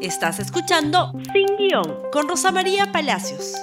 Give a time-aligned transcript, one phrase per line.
[0.00, 3.54] Estás escuchando Sin Guión con Rosa María Palacios.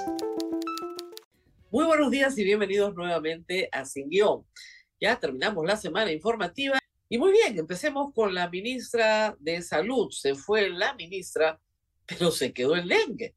[1.70, 4.44] Muy buenos días y bienvenidos nuevamente a Sin Guión.
[5.00, 6.78] Ya terminamos la semana informativa
[7.08, 10.10] y muy bien, empecemos con la ministra de Salud.
[10.10, 11.58] Se fue la ministra,
[12.04, 13.34] pero se quedó el dengue.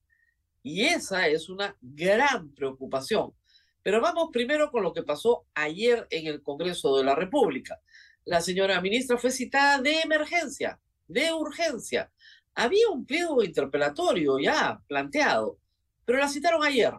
[0.61, 3.33] Y esa es una gran preocupación.
[3.81, 7.79] Pero vamos primero con lo que pasó ayer en el Congreso de la República.
[8.25, 12.11] La señora ministra fue citada de emergencia, de urgencia,
[12.59, 15.59] había un pliego interpelatorio ya planteado,
[16.03, 16.93] pero la citaron ayer,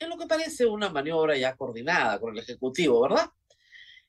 [0.00, 3.30] en lo que parece una maniobra ya coordinada con el Ejecutivo, ¿verdad?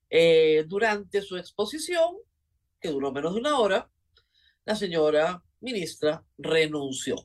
[0.09, 2.15] Eh, durante su exposición,
[2.79, 3.89] que duró menos de una hora,
[4.63, 7.15] la señora ministra renunció.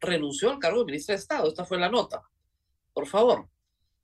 [0.00, 1.48] Renunció al cargo de ministra de Estado.
[1.48, 2.22] Esta fue la nota.
[2.92, 3.48] Por favor,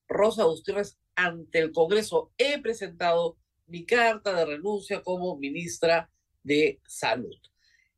[0.07, 6.09] Rosa Gutiérrez, ante el Congreso he presentado mi carta de renuncia como ministra
[6.45, 7.37] de Salud.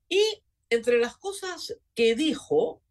[0.08, 2.82] Y entre las cosas que dijo,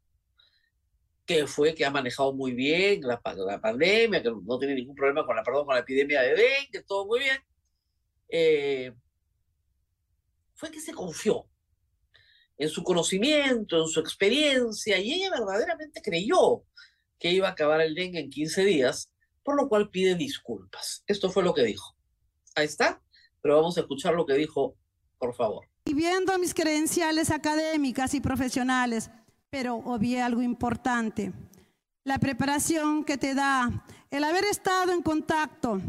[1.26, 5.36] que fue que ha manejado muy bien la, pandemia, que no tiene ningún problema con
[5.36, 7.38] la, con la epidemia de dengue, todo muy bien,
[8.30, 8.94] eh,
[10.56, 11.48] fue que se confió
[12.58, 16.64] en su conocimiento, en su experiencia, y ella verdaderamente creyó
[17.20, 19.12] que iba a acabar el dengue en 15 días,
[19.44, 21.04] por lo cual pide disculpas.
[21.08, 21.96] Esto fue lo que dijo.
[22.56, 23.02] Ahí está,
[23.42, 24.76] pero vamos a escuchar lo que dijo,
[25.20, 29.10] por favor viendo mis credenciales académicas y profesionales,
[29.50, 31.32] pero obvié algo importante.
[32.04, 35.82] La preparación que te da el haber estado en contacto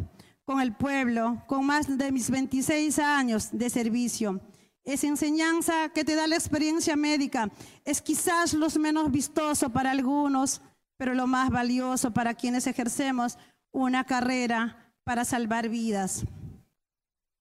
[0.45, 4.41] con el pueblo, con más de mis 26 años de servicio.
[4.83, 7.51] Esa enseñanza que te da la experiencia médica
[7.85, 10.63] es quizás lo menos vistoso para algunos,
[10.97, 13.37] pero lo más valioso para quienes ejercemos
[13.71, 16.25] una carrera para salvar vidas.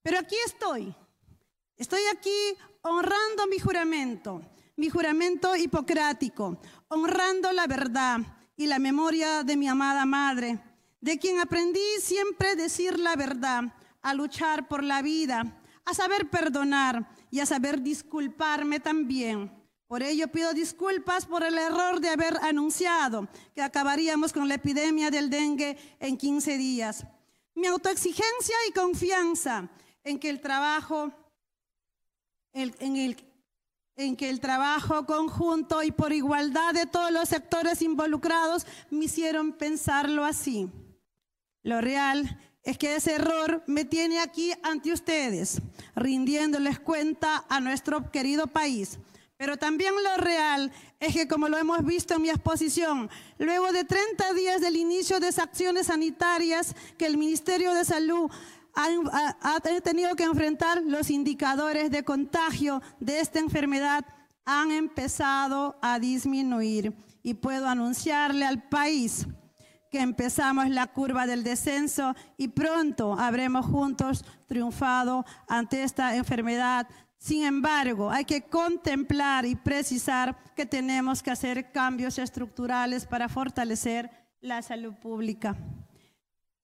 [0.03, 0.93] Pero aquí estoy,
[1.77, 4.41] Estoy aquí honrando mi juramento,
[4.77, 8.17] mi juramento hipocrático, honrando la verdad
[8.55, 10.59] y la memoria de mi amada madre,
[11.01, 13.65] de quien aprendí siempre a decir la verdad,
[14.01, 19.51] a luchar por la vida, a saber perdonar y a saber disculparme también.
[19.85, 25.11] Por ello pido disculpas por el error de haber anunciado que acabaríamos con la epidemia
[25.11, 27.05] del dengue en 15 días.
[27.53, 29.69] Mi autoexigencia y confianza
[30.03, 31.13] en que el trabajo
[32.53, 33.17] en, el,
[33.95, 39.53] en que el trabajo conjunto y por igualdad de todos los sectores involucrados me hicieron
[39.53, 40.69] pensarlo así.
[41.63, 45.61] Lo real es que ese error me tiene aquí ante ustedes,
[45.95, 48.99] rindiéndoles cuenta a nuestro querido país.
[49.37, 53.83] Pero también lo real es que, como lo hemos visto en mi exposición, luego de
[53.83, 58.31] 30 días del inicio de esas acciones sanitarias que el Ministerio de Salud
[58.77, 64.05] ha, tenido que enfrentar los indicadores de contagio de esta enfermedad
[64.45, 66.95] han empezado a disminuir.
[67.23, 69.27] Y puedo anunciarle al país
[69.91, 76.87] que empezamos la curva del descenso y pronto habremos juntos triunfado ante esta enfermedad.
[77.17, 84.09] Sin embargo, hay que contemplar y precisar que tenemos que hacer cambios estructurales para fortalecer
[84.39, 85.57] la salud pública.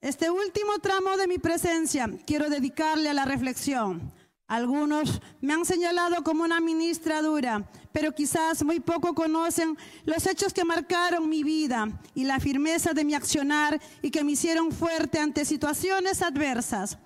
[0.04, 4.12] Este último tramo de mi presencia quiero dedicarle a la reflexión.
[4.48, 10.52] Algunos me han señalado como una ministra dura, pero quizás muy poco conocen los hechos
[10.52, 15.20] que marcaron mi vida y la firmeza de mi accionar y que me hicieron fuerte
[15.20, 16.98] ante situaciones adversas.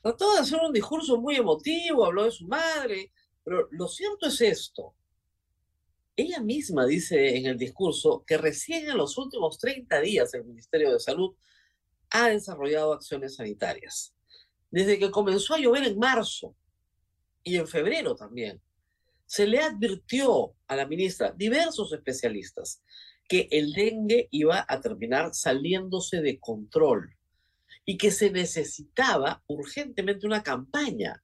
[0.00, 3.10] Trató de hacer un discurso muy emotivo, habló de su madre,
[3.42, 4.94] pero lo cierto es esto.
[6.18, 10.92] Ella misma dice en el discurso que recién en los últimos 30 días el Ministerio
[10.92, 11.36] de Salud
[12.10, 14.16] ha desarrollado acciones sanitarias.
[14.68, 16.56] Desde que comenzó a llover en marzo
[17.44, 18.60] y en febrero también,
[19.26, 22.82] se le advirtió a la ministra, diversos especialistas,
[23.28, 27.14] que el dengue iba a terminar saliéndose de control
[27.84, 31.22] y que se necesitaba urgentemente una campaña,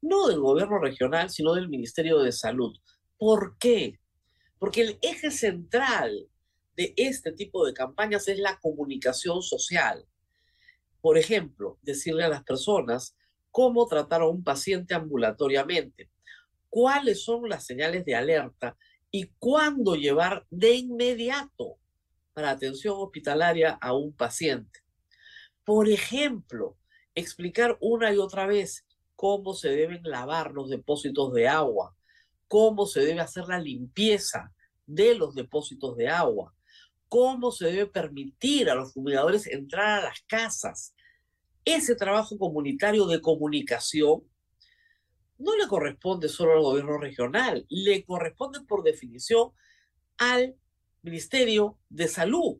[0.00, 2.76] no del gobierno regional, sino del Ministerio de Salud.
[3.16, 4.01] ¿Por qué?
[4.62, 6.28] Porque el eje central
[6.76, 10.06] de este tipo de campañas es la comunicación social.
[11.00, 13.16] Por ejemplo, decirle a las personas
[13.50, 16.12] cómo tratar a un paciente ambulatoriamente,
[16.68, 18.76] cuáles son las señales de alerta
[19.10, 21.78] y cuándo llevar de inmediato
[22.32, 24.78] para atención hospitalaria a un paciente.
[25.64, 26.78] Por ejemplo,
[27.16, 28.86] explicar una y otra vez
[29.16, 31.96] cómo se deben lavar los depósitos de agua,
[32.52, 34.52] cómo se debe hacer la limpieza
[34.84, 36.54] de los depósitos de agua,
[37.08, 40.94] cómo se debe permitir a los fumigadores entrar a las casas.
[41.64, 44.24] Ese trabajo comunitario de comunicación
[45.38, 49.52] no le corresponde solo al gobierno regional, le corresponde por definición
[50.18, 50.54] al
[51.00, 52.58] Ministerio de Salud.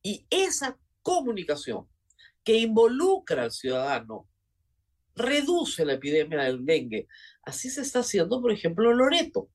[0.00, 1.88] Y esa comunicación
[2.44, 4.28] que involucra al ciudadano
[5.14, 7.06] reduce la epidemia del dengue.
[7.42, 9.48] Así se está haciendo, por ejemplo, Loreto,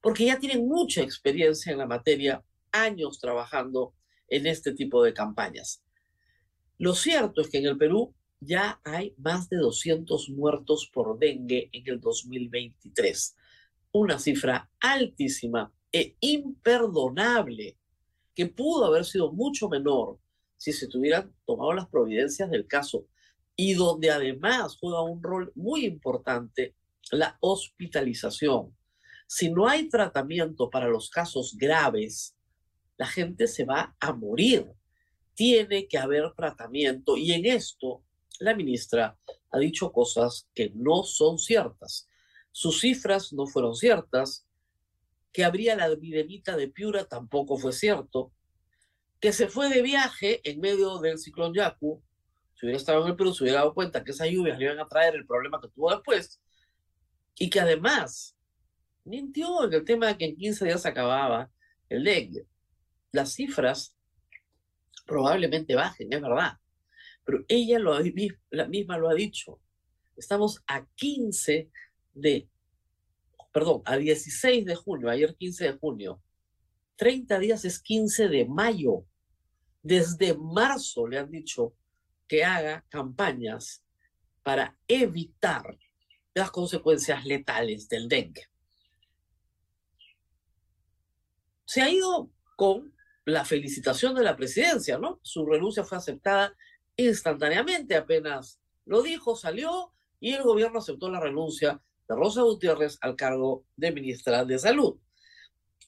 [0.00, 2.42] porque ya tienen mucha experiencia en la materia,
[2.72, 3.94] años trabajando
[4.28, 5.82] en este tipo de campañas.
[6.78, 11.68] Lo cierto es que en el Perú ya hay más de 200 muertos por dengue
[11.72, 13.36] en el 2023,
[13.92, 17.76] una cifra altísima e imperdonable
[18.34, 20.18] que pudo haber sido mucho menor
[20.56, 23.06] si se tuvieran tomado las providencias del caso
[23.62, 26.74] y donde además juega un rol muy importante
[27.10, 28.74] la hospitalización.
[29.26, 32.34] Si no hay tratamiento para los casos graves,
[32.96, 34.66] la gente se va a morir.
[35.34, 38.02] Tiene que haber tratamiento y en esto
[38.38, 39.18] la ministra
[39.50, 42.08] ha dicho cosas que no son ciertas.
[42.52, 44.46] Sus cifras no fueron ciertas,
[45.34, 48.32] que habría la epidemia de Piura tampoco fue cierto,
[49.20, 52.02] que se fue de viaje en medio del ciclón Yaku,
[52.60, 54.78] si hubiera estado en el Perú, se hubiera dado cuenta que esas lluvias le iban
[54.78, 56.42] a traer el problema que tuvo después,
[57.38, 58.36] y que además
[59.02, 61.50] mintió en el tema de que en 15 días acababa
[61.88, 62.46] el dengue.
[63.12, 63.96] Las cifras
[65.06, 66.58] probablemente bajen, es verdad,
[67.24, 67.98] pero ella lo,
[68.50, 69.58] la misma lo ha dicho.
[70.14, 71.70] Estamos a 15
[72.12, 72.46] de,
[73.54, 76.22] perdón, a 16 de junio, ayer 15 de junio.
[76.96, 79.06] 30 días es 15 de mayo.
[79.82, 81.74] Desde marzo le han dicho
[82.30, 83.82] que haga campañas
[84.44, 85.76] para evitar
[86.32, 88.46] las consecuencias letales del dengue.
[91.64, 92.94] Se ha ido con
[93.24, 95.18] la felicitación de la presidencia, ¿no?
[95.24, 96.54] Su renuncia fue aceptada
[96.94, 103.16] instantáneamente, apenas lo dijo, salió y el gobierno aceptó la renuncia de Rosa Gutiérrez al
[103.16, 105.00] cargo de ministra de Salud.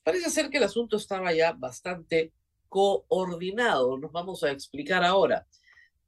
[0.02, 2.32] Parece ser que el asunto estaba ya bastante
[2.68, 3.96] coordinado.
[3.96, 5.46] Nos vamos a explicar ahora.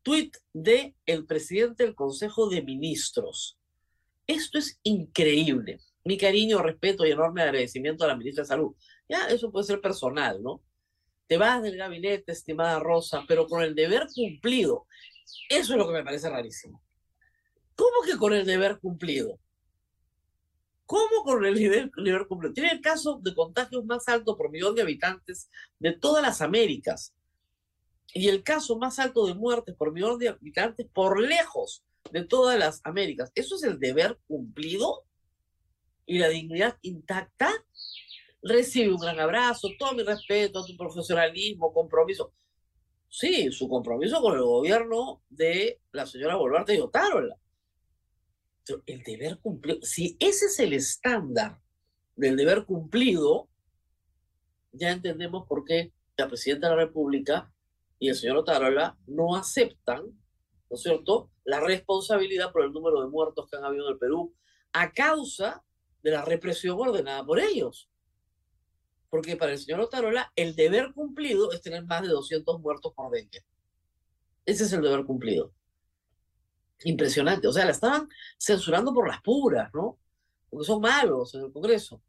[0.05, 3.59] Tweet de el presidente del Consejo de Ministros.
[4.29, 5.81] Esto es increíble.
[6.05, 8.77] Mi cariño, respeto y enorme agradecimiento a la ministra de Salud.
[9.09, 10.63] Ya, eso puede ser personal, ¿no?
[11.27, 14.87] te vas del gabinete, estimada Rosa, pero con el deber cumplido.
[15.49, 16.83] Eso es lo que me parece rarísimo.
[17.75, 19.39] ¿Cómo que con el deber cumplido?
[20.87, 22.53] ¿Cómo con el deber cumplido?
[22.53, 27.15] Tiene el caso de contagios más alto por millón de habitantes de todas las Américas.
[28.13, 32.59] Y el caso más alto de muertes por millón de habitantes por lejos de todas
[32.59, 33.33] las Américas.
[33.35, 35.05] ¿Eso es el deber cumplido?
[36.07, 37.51] ¿Y la dignidad intacta?
[38.45, 42.33] recibe un gran abrazo, todo mi respeto, tu profesionalismo, compromiso.
[43.09, 47.37] Sí, su compromiso con el gobierno de la señora Boluarte y Otárola.
[48.87, 51.61] el deber cumplido, si ese es el estándar
[52.17, 53.49] del deber cumplido,
[54.73, 57.54] ya entendemos por qué la presidenta de la República
[57.99, 63.09] y el señor Otárola no aceptan, ¿no es cierto?, la responsabilidad por el número de
[63.09, 64.35] muertos que han habido en el Perú
[64.73, 65.63] a causa
[66.03, 67.89] de la represión ordenada por ellos
[69.15, 73.13] porque para el señor Otarola el deber cumplido es tener más de 200 muertos por
[73.13, 73.45] dengue.
[74.45, 75.53] Ese es el deber cumplido.
[76.83, 77.47] Impresionante.
[77.47, 80.01] O sea, la estaban censurando por las puras, ¿no?
[80.51, 82.03] Porque son malos en el Congreso.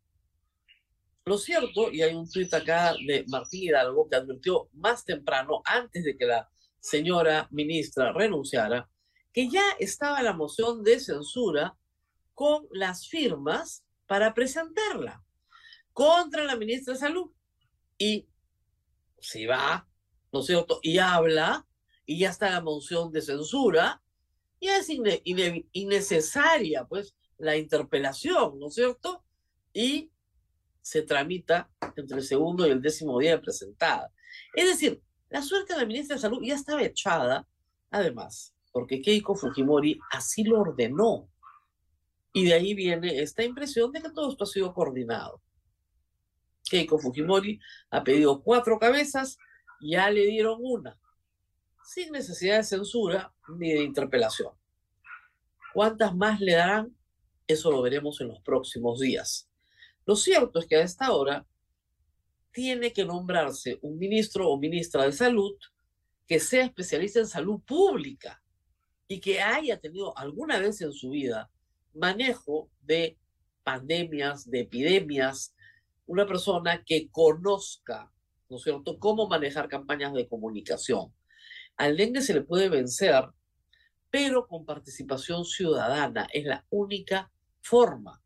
[1.28, 6.04] Lo cierto, y hay un tuit acá de Martín Hidalgo que advirtió más temprano, antes
[6.04, 6.48] de que la
[6.80, 8.88] señora ministra renunciara,
[9.34, 11.76] que ya estaba la moción de censura
[12.36, 15.24] con las firmas para presentarla
[15.94, 17.32] contra la ministra de Salud.
[17.98, 18.28] Y
[19.20, 19.88] si va,
[20.32, 20.80] ¿no es cierto?
[20.84, 21.66] Y habla,
[22.06, 24.00] y ya está la moción de censura,
[24.62, 24.90] ya es
[25.72, 29.24] innecesaria, pues, la interpelación, ¿no es cierto?
[29.74, 30.12] Y
[30.86, 34.14] se tramita entre el segundo y el décimo día de presentada.
[34.54, 37.48] Es decir, la suerte de la ministra de Salud ya estaba echada,
[37.90, 41.28] además, porque Keiko Fujimori así lo ordenó.
[42.34, 45.42] Y de ahí viene esta impresión de que todo esto ha sido coordinado.
[46.70, 49.40] Keiko Fujimori ha pedido cuatro cabezas,
[49.82, 51.00] ya le dieron una,
[51.84, 54.54] sin necesidad de censura ni de interpelación.
[55.74, 56.96] ¿Cuántas más le darán?
[57.48, 59.50] Eso lo veremos en los próximos días.
[60.06, 61.46] Lo cierto es que a esta hora
[62.52, 65.56] tiene que nombrarse un ministro o ministra de salud
[66.28, 68.42] que sea especialista en salud pública
[69.08, 71.50] y que haya tenido alguna vez en su vida
[71.94, 73.18] manejo de
[73.64, 75.56] pandemias, de epidemias,
[76.06, 78.12] una persona que conozca,
[78.50, 81.14] ¿no es cierto?, cómo manejar campañas de comunicación.
[81.78, 83.26] Al dengue se le puede vencer,
[84.10, 86.28] pero con participación ciudadana.
[86.32, 87.32] Es la única
[87.62, 88.22] forma.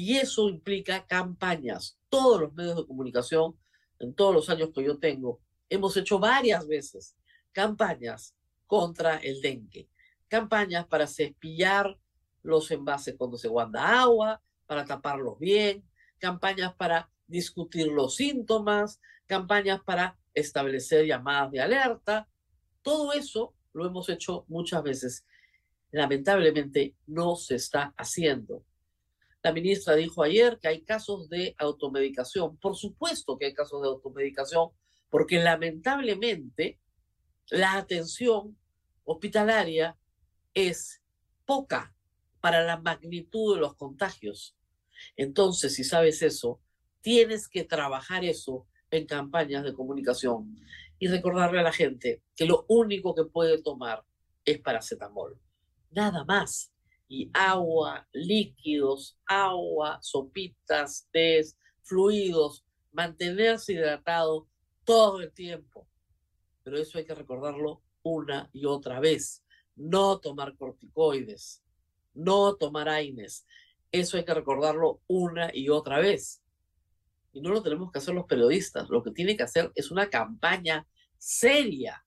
[0.00, 1.98] Y eso implica campañas.
[2.08, 3.54] Todos los medios de comunicación,
[3.98, 7.18] en todos los años que yo tengo, hemos hecho varias veces
[7.52, 8.34] campañas
[8.66, 9.90] contra el dengue,
[10.26, 11.98] campañas para cepillar
[12.42, 15.84] los envases cuando se guarda agua, para taparlos bien,
[16.18, 22.26] campañas para discutir los síntomas, campañas para establecer llamadas de alerta.
[22.80, 25.26] Todo eso lo hemos hecho muchas veces.
[25.90, 28.64] Lamentablemente no se está haciendo.
[29.42, 32.58] La ministra dijo ayer que hay casos de automedicación.
[32.58, 34.70] Por supuesto que hay casos de automedicación,
[35.08, 36.78] porque lamentablemente
[37.48, 38.56] la atención
[39.04, 39.96] hospitalaria
[40.54, 41.02] es
[41.44, 41.94] poca
[42.40, 44.56] para la magnitud de los contagios.
[45.16, 46.60] Entonces, si sabes eso,
[47.00, 50.56] tienes que trabajar eso en campañas de comunicación
[50.98, 54.04] y recordarle a la gente que lo único que puede tomar
[54.44, 55.40] es paracetamol.
[55.90, 56.72] Nada más.
[57.12, 64.46] Y agua, líquidos, agua, sopitas, tés, fluidos, mantenerse hidratado
[64.84, 65.88] todo el tiempo.
[66.62, 69.44] Pero eso hay que recordarlo una y otra vez.
[69.74, 71.64] No tomar corticoides,
[72.14, 73.44] no tomar AINES.
[73.90, 76.44] Eso hay que recordarlo una y otra vez.
[77.32, 78.88] Y no lo tenemos que hacer los periodistas.
[78.88, 80.86] Lo que tiene que hacer es una campaña
[81.18, 82.04] seria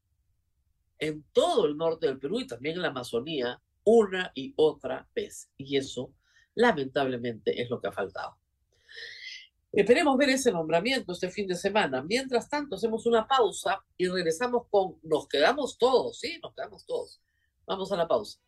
[0.98, 5.50] en todo el norte del Perú y también en la Amazonía una y otra vez.
[5.58, 6.14] Y eso,
[6.56, 8.38] lamentablemente, es lo que ha faltado.
[9.72, 12.04] Esperemos ver ese nombramiento este fin de semana.
[12.04, 16.40] Mientras tanto, hacemos una pausa y regresamos con Nos quedamos todos, ¿sí?
[16.44, 17.20] Nos quedamos todos.
[17.66, 18.40] Vamos a la pausa.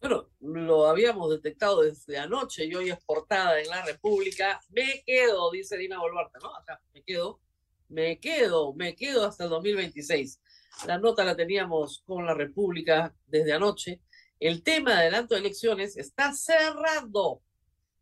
[0.00, 4.60] Bueno, lo habíamos detectado desde anoche y hoy es portada en la República.
[4.70, 6.54] Me quedo, dice Dina Boluarte, ¿no?
[6.56, 7.40] Acá, me quedo,
[7.88, 10.40] me quedo, me quedo hasta el 2026.
[10.84, 14.00] La nota la teníamos con la República desde anoche.
[14.38, 17.40] El tema de adelanto de elecciones está cerrando.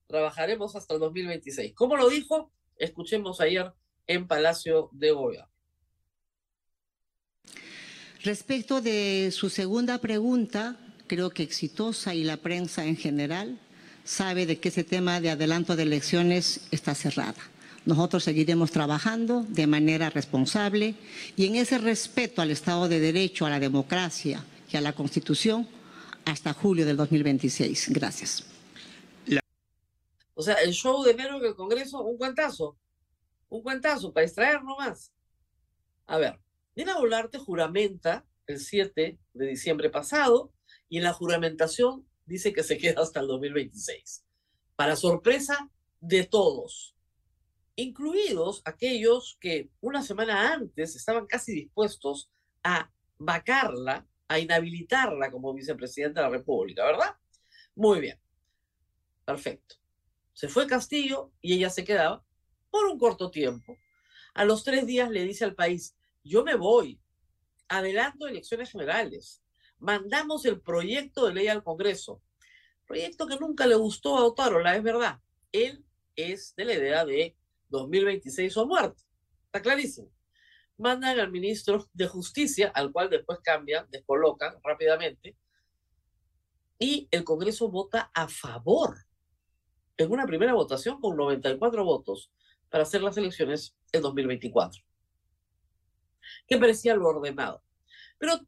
[0.06, 1.72] Trabajaremos hasta el 2026.
[1.74, 2.50] ¿Cómo lo dijo?
[2.76, 3.72] Escuchemos ayer
[4.06, 5.48] en Palacio de Gobierno.
[8.22, 10.76] Respecto de su segunda pregunta,
[11.06, 13.60] creo que exitosa y la prensa en general
[14.02, 17.34] sabe de que ese tema de adelanto de elecciones está cerrada.
[17.86, 20.94] Nosotros seguiremos trabajando de manera responsable
[21.36, 25.68] y en ese respeto al Estado de Derecho, a la democracia y a la Constitución
[26.24, 27.90] hasta julio del 2026.
[27.90, 28.46] Gracias.
[30.34, 32.76] O sea, el show de enero en el Congreso, un cuentazo.
[33.48, 35.12] Un cuentazo para extraer nomás.
[36.06, 36.40] A ver,
[36.74, 40.52] Dina Bolarte juramenta el 7 de diciembre pasado
[40.88, 44.24] y en la juramentación dice que se queda hasta el 2026.
[44.74, 46.93] Para sorpresa de todos,
[47.76, 52.30] incluidos aquellos que una semana antes estaban casi dispuestos
[52.62, 57.16] a vacarla, a inhabilitarla como vicepresidenta de la República, ¿verdad?
[57.74, 58.20] Muy bien.
[59.24, 59.76] Perfecto.
[60.32, 62.24] Se fue Castillo y ella se quedaba
[62.70, 63.76] por un corto tiempo.
[64.34, 67.00] A los tres días le dice al país, yo me voy,
[67.68, 69.42] adelanto elecciones generales,
[69.78, 72.22] mandamos el proyecto de ley al Congreso.
[72.86, 75.20] Proyecto que nunca le gustó a Otárola, es verdad.
[75.52, 75.84] Él
[76.16, 77.36] es de la idea de
[77.74, 79.02] 2026 o muerte.
[79.46, 80.10] Está clarísimo.
[80.78, 85.36] Mandan al ministro de Justicia, al cual después cambian, descolocan rápidamente,
[86.78, 88.96] y el Congreso vota a favor
[89.96, 92.32] en una primera votación con 94 votos
[92.68, 94.82] para hacer las elecciones en 2024.
[96.48, 97.62] Que parecía lo ordenado.
[98.18, 98.40] Pero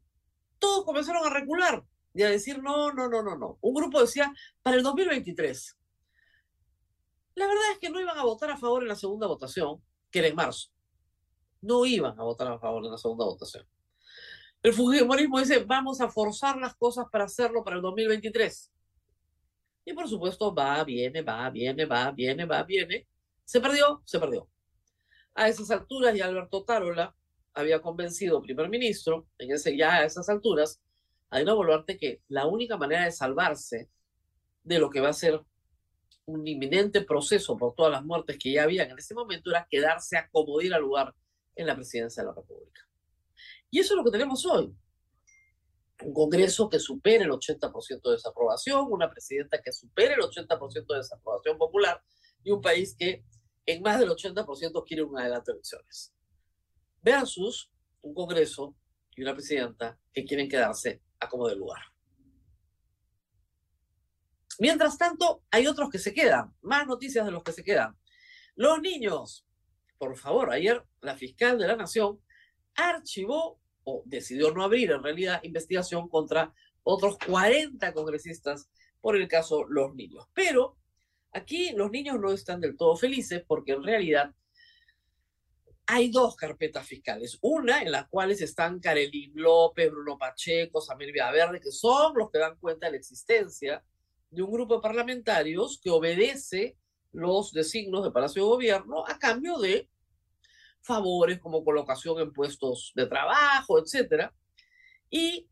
[0.59, 3.57] todos comenzaron a recular y a decir, no, no, no, no, no.
[3.61, 5.76] Un grupo decía, para el 2023.
[7.37, 9.79] La verdad es que no iban a votar a favor en la segunda votación,
[10.09, 10.69] que era en marzo.
[11.61, 13.63] No iban a votar a favor en la segunda votación.
[14.63, 18.71] El Fujimorismo dice, vamos a forzar las cosas para hacerlo para el 2023.
[19.85, 23.07] Y por supuesto, va, viene, va, viene, va, viene, va, viene.
[23.45, 24.49] Se perdió, se perdió.
[25.35, 27.15] A esas alturas, y Alberto Tarola
[27.53, 30.81] había convencido primer ministro, en ese, ya a esas alturas,
[31.29, 33.91] a Dina Boluarte que la única manera de salvarse
[34.63, 35.39] de lo que va a ser
[36.27, 40.17] un inminente proceso por todas las muertes que ya habían en ese momento era quedarse
[40.17, 41.15] a acomodar al lugar
[41.55, 42.81] en la presidencia de la República.
[43.71, 44.75] Y eso es lo que tenemos hoy.
[46.03, 50.97] Un Congreso que supere el 80% de desaprobación, una presidenta que supere el 80% de
[50.97, 52.01] desaprobación popular
[52.43, 53.23] y un país que
[53.65, 56.13] en más del 80% quiere un adelanto de elecciones
[57.01, 58.75] versus un Congreso
[59.15, 61.81] y una presidenta que quieren quedarse a como de lugar.
[64.59, 67.97] Mientras tanto, hay otros que se quedan, más noticias de los que se quedan.
[68.55, 69.45] Los niños,
[69.97, 72.19] por favor, ayer la fiscal de la Nación
[72.75, 78.69] archivó o decidió no abrir en realidad investigación contra otros 40 congresistas
[79.01, 80.25] por el caso Los Niños.
[80.33, 80.77] Pero
[81.31, 84.33] aquí los niños no están del todo felices porque en realidad
[85.85, 87.37] hay dos carpetas fiscales.
[87.41, 92.39] Una en las cuales están Karelín López, Bruno Pacheco, Samir Villaverde, que son los que
[92.39, 93.83] dan cuenta de la existencia
[94.29, 96.77] de un grupo de parlamentarios que obedece
[97.11, 99.89] los designos de Palacio de Gobierno a cambio de
[100.81, 104.33] favores como colocación en puestos de trabajo, etcétera.
[105.09, 105.47] Y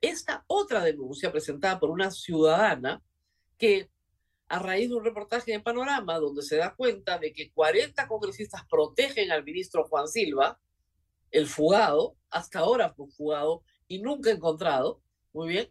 [0.00, 3.02] esta otra denuncia presentada por una ciudadana
[3.56, 3.90] que
[4.48, 8.62] a raíz de un reportaje en Panorama donde se da cuenta de que 40 congresistas
[8.68, 10.60] protegen al ministro Juan Silva,
[11.30, 15.00] el fugado, hasta ahora fue fugado y nunca encontrado,
[15.32, 15.70] muy bien,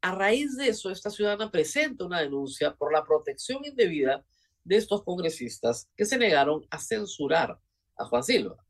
[0.00, 4.24] a raíz de eso esta ciudadana presenta una denuncia por la protección indebida
[4.64, 7.58] de estos congresistas que se negaron a censurar
[7.96, 8.64] a Juan Silva.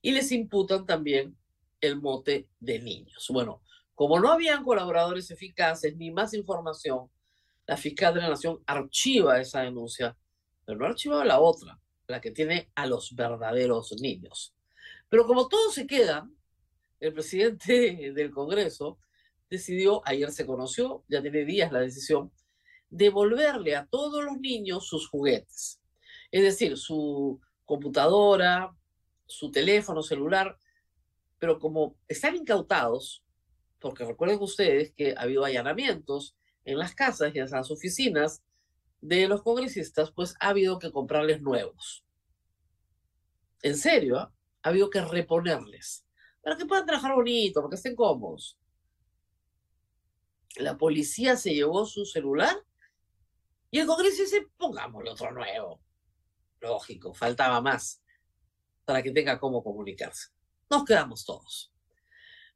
[0.00, 1.36] Y les imputan también
[1.80, 3.26] el mote de niños.
[3.30, 3.62] Bueno,
[3.94, 7.10] como no habían colaboradores eficaces ni más información,
[7.66, 10.16] la fiscal de la Nación archiva esa denuncia,
[10.64, 14.54] pero no archiva la otra, la que tiene a los verdaderos niños.
[15.08, 16.28] Pero como todo se queda,
[17.00, 18.98] el presidente del Congreso
[19.50, 22.32] decidió, ayer se conoció, ya tiene días la decisión,
[22.90, 25.80] devolverle a todos los niños sus juguetes.
[26.30, 28.74] Es decir, su computadora,
[29.26, 30.56] su teléfono celular,
[31.38, 33.24] pero como están incautados,
[33.78, 38.42] porque recuerden ustedes que ha habido allanamientos en las casas y en las oficinas
[39.00, 42.04] de los congresistas, pues ha habido que comprarles nuevos.
[43.62, 44.32] En serio, ¿ah?
[44.62, 46.04] ha habido que reponerles
[46.42, 48.58] para que puedan trabajar bonito, para que estén cómodos.
[50.56, 52.56] La policía se llevó su celular
[53.70, 55.80] y el Congreso dice, pongámosle otro nuevo.
[56.60, 58.02] Lógico, faltaba más
[58.84, 60.28] para que tenga cómo comunicarse.
[60.70, 61.72] Nos quedamos todos.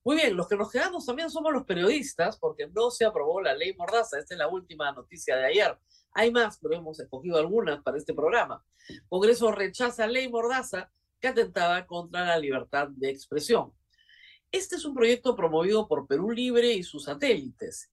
[0.05, 3.55] Muy bien, los que nos quedamos también somos los periodistas, porque no se aprobó la
[3.55, 4.19] ley Mordaza.
[4.19, 5.79] Esta es la última noticia de ayer.
[6.13, 8.65] Hay más, pero hemos escogido algunas para este programa.
[9.09, 13.73] Congreso rechaza ley Mordaza que atentaba contra la libertad de expresión.
[14.51, 17.91] Este es un proyecto promovido por Perú Libre y sus satélites.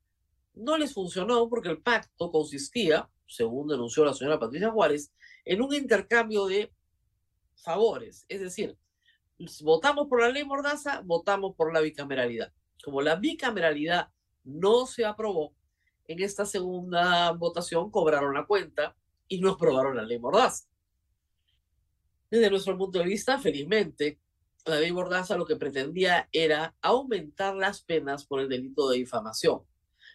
[0.53, 5.11] No les funcionó porque el pacto consistía, según denunció la señora Patricia Juárez,
[5.43, 6.71] en un intercambio de
[7.55, 8.25] favores.
[8.29, 8.77] Es decir,
[9.61, 12.53] votamos por la ley Mordaza, votamos por la bicameralidad.
[12.83, 14.09] Como la bicameralidad
[14.45, 15.53] no se aprobó,
[16.07, 18.95] en esta segunda votación cobraron la cuenta
[19.27, 20.65] y no aprobaron la ley Mordaza.
[22.29, 24.19] Desde nuestro punto de vista, felizmente,
[24.65, 29.61] la ley Mordaza lo que pretendía era aumentar las penas por el delito de difamación.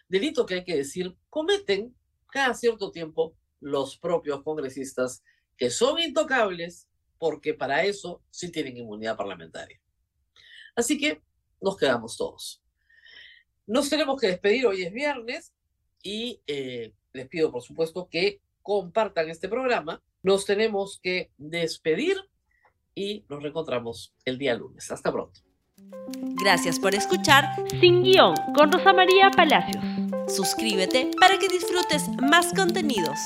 [0.09, 1.95] Delito que hay que decir, cometen
[2.27, 5.23] cada cierto tiempo los propios congresistas
[5.55, 6.87] que son intocables
[7.17, 9.79] porque para eso sí tienen inmunidad parlamentaria.
[10.75, 11.21] Así que
[11.61, 12.61] nos quedamos todos.
[13.67, 15.53] Nos tenemos que despedir, hoy es viernes,
[16.03, 20.03] y eh, les pido, por supuesto, que compartan este programa.
[20.23, 22.17] Nos tenemos que despedir
[22.95, 24.91] y nos reencontramos el día lunes.
[24.91, 25.41] Hasta pronto.
[26.43, 27.45] Gracias por escuchar
[27.79, 29.83] Sin Guión con Rosa María Palacios.
[30.27, 33.17] Suscríbete para que disfrutes más contenidos.